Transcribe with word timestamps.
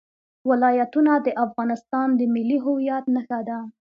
ولایتونه 0.49 1.13
د 1.25 1.27
افغانستان 1.45 2.07
د 2.19 2.21
ملي 2.33 2.57
هویت 2.65 3.05
نښه 3.15 3.39
ده. 3.47 3.59